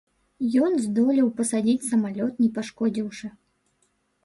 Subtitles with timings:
[0.67, 3.27] Ён здолеў пасадзіць самалёт не пашкодзіўшы.